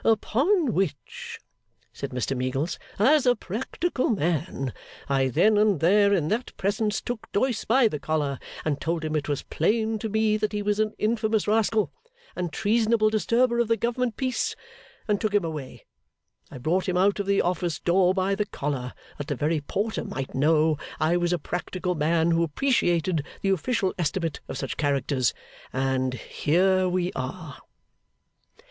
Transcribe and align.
'Upon 0.03 0.73
which,' 0.73 1.39
said 1.93 2.09
Mr 2.09 2.35
Meagles, 2.35 2.79
'as 2.97 3.27
a 3.27 3.35
practical 3.35 4.09
man, 4.09 4.73
I 5.07 5.27
then 5.27 5.59
and 5.59 5.79
there, 5.79 6.11
in 6.11 6.27
that 6.29 6.57
presence, 6.57 7.01
took 7.01 7.31
Doyce 7.31 7.65
by 7.65 7.87
the 7.87 7.99
collar, 7.99 8.39
and 8.65 8.81
told 8.81 9.05
him 9.05 9.15
it 9.15 9.29
was 9.29 9.43
plain 9.43 9.99
to 9.99 10.09
me 10.09 10.37
that 10.37 10.53
he 10.53 10.63
was 10.63 10.79
an 10.79 10.95
infamous 10.97 11.47
rascal 11.47 11.91
and 12.35 12.51
treasonable 12.51 13.11
disturber 13.11 13.59
of 13.59 13.67
the 13.67 13.77
government 13.77 14.17
peace, 14.17 14.55
and 15.07 15.21
took 15.21 15.35
him 15.35 15.45
away. 15.45 15.85
I 16.49 16.57
brought 16.57 16.89
him 16.89 16.97
out 16.97 17.19
of 17.19 17.27
the 17.27 17.43
office 17.43 17.77
door 17.79 18.15
by 18.15 18.33
the 18.33 18.47
collar, 18.47 18.93
that 19.19 19.27
the 19.27 19.35
very 19.35 19.61
porter 19.61 20.03
might 20.03 20.33
know 20.33 20.79
I 20.99 21.15
was 21.15 21.31
a 21.31 21.37
practical 21.37 21.93
man 21.93 22.31
who 22.31 22.41
appreciated 22.41 23.23
the 23.43 23.49
official 23.49 23.93
estimate 23.99 24.39
of 24.47 24.57
such 24.57 24.77
characters; 24.77 25.35
and 25.71 26.15
here 26.15 26.89
we 26.89 27.11
are! 27.13 27.59